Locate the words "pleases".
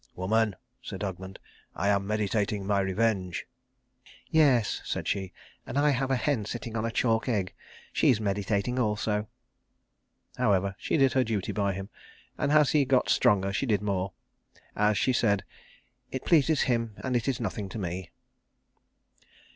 16.25-16.61